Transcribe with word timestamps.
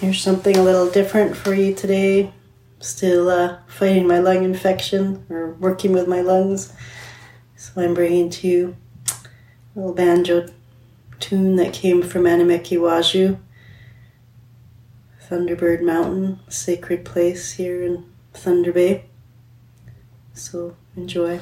Here's 0.00 0.22
something 0.22 0.56
a 0.56 0.62
little 0.62 0.90
different 0.90 1.36
for 1.36 1.52
you 1.52 1.74
today. 1.74 2.32
Still 2.78 3.28
uh, 3.28 3.58
fighting 3.66 4.06
my 4.06 4.18
lung 4.18 4.44
infection 4.44 5.26
or 5.28 5.50
working 5.60 5.92
with 5.92 6.08
my 6.08 6.22
lungs. 6.22 6.72
So 7.54 7.82
I'm 7.82 7.92
bringing 7.92 8.30
to 8.30 8.48
you 8.48 8.76
a 9.06 9.78
little 9.78 9.92
banjo 9.92 10.48
tune 11.18 11.56
that 11.56 11.74
came 11.74 12.00
from 12.00 12.22
Anemeki 12.22 12.78
Wajiw, 12.78 13.38
Thunderbird 15.28 15.82
Mountain, 15.82 16.40
sacred 16.48 17.04
place 17.04 17.52
here 17.52 17.82
in 17.82 18.10
Thunder 18.32 18.72
Bay. 18.72 19.04
So 20.32 20.76
enjoy. 20.96 21.40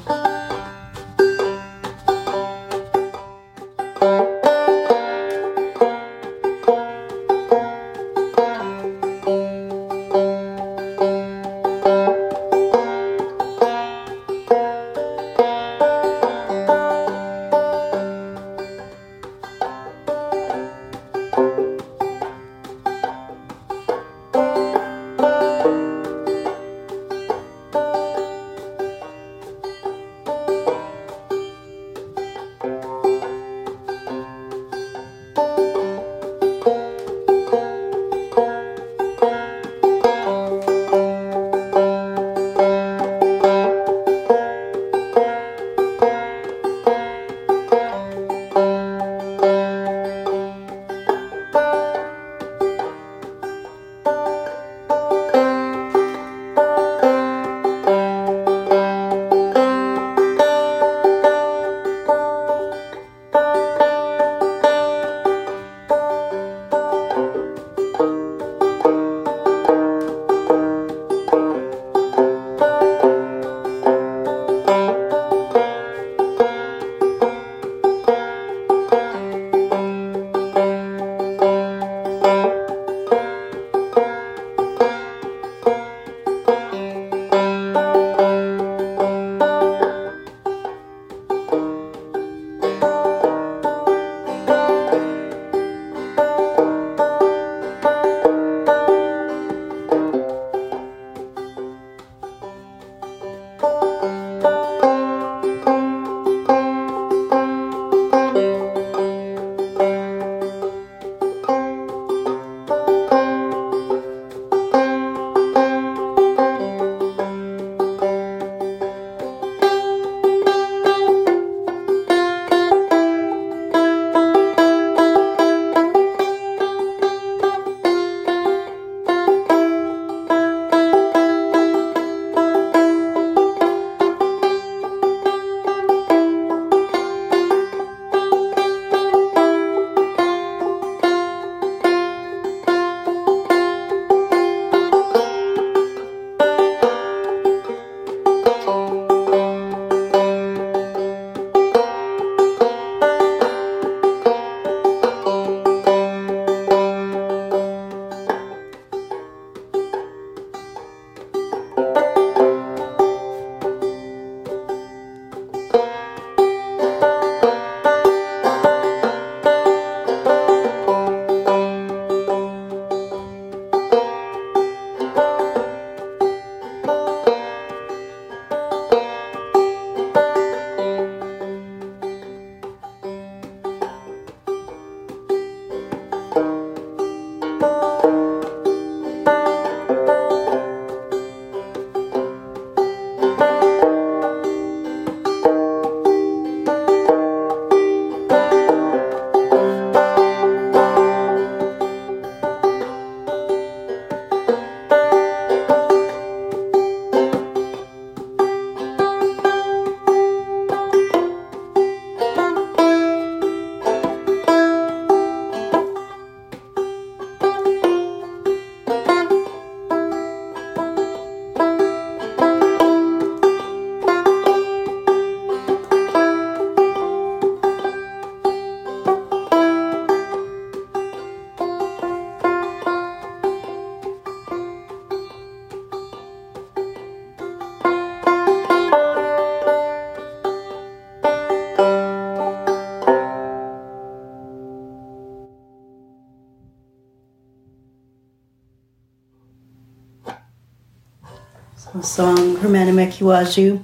A 251.95 252.03
song 252.03 252.59
from 252.59 252.75
Anemeki 252.75 253.23
Wajiw 253.23 253.83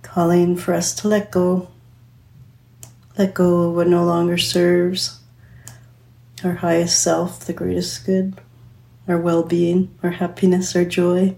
calling 0.00 0.56
for 0.56 0.72
us 0.72 0.94
to 0.94 1.08
let 1.08 1.30
go. 1.30 1.68
Let 3.18 3.34
go 3.34 3.68
of 3.68 3.74
what 3.74 3.86
no 3.86 4.02
longer 4.02 4.38
serves 4.38 5.20
our 6.42 6.54
highest 6.54 7.02
self, 7.02 7.40
the 7.40 7.52
greatest 7.52 8.06
good, 8.06 8.40
our 9.06 9.18
well 9.18 9.42
being, 9.42 9.94
our 10.02 10.12
happiness, 10.12 10.74
our 10.74 10.86
joy. 10.86 11.36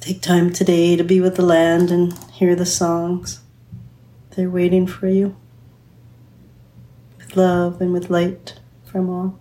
Take 0.00 0.20
time 0.20 0.52
today 0.52 0.96
to 0.96 1.02
be 1.02 1.18
with 1.18 1.36
the 1.36 1.42
land 1.42 1.90
and 1.90 2.12
hear 2.32 2.54
the 2.54 2.66
songs. 2.66 3.40
They're 4.32 4.50
waiting 4.50 4.86
for 4.86 5.08
you. 5.08 5.34
With 7.16 7.38
love 7.38 7.80
and 7.80 7.94
with 7.94 8.10
light 8.10 8.60
from 8.84 9.08
all. 9.08 9.40